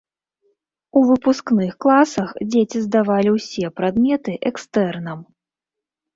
У 1.01 1.03
выпускных 1.09 1.71
класах 1.85 2.29
дзеці 2.49 2.77
здавалі 2.87 3.35
ўсе 3.37 3.65
прадметы 3.83 4.31
экстэрнам. 4.53 5.19